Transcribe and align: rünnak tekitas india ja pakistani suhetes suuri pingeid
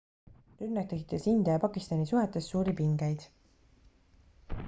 rünnak 0.61 0.87
tekitas 0.93 1.27
india 1.31 1.57
ja 1.57 1.61
pakistani 1.65 2.09
suhetes 2.13 2.49
suuri 2.53 2.75
pingeid 2.81 3.29